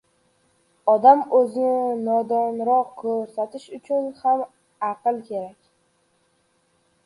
Odam 0.93 1.19
o‘zini 1.39 1.91
nodonroq 2.07 2.89
ko‘rsatish 3.03 3.69
uchun 3.81 4.11
ham 4.25 4.45
aql 4.91 5.23
kerak. 5.33 5.73